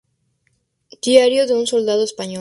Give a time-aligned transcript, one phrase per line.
[1.03, 2.29] Diario de un soldado español